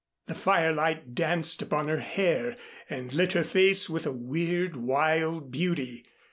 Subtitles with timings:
[0.25, 2.55] The firelight danced upon her hair
[2.89, 6.07] and lit her face with a weird, wild beauty.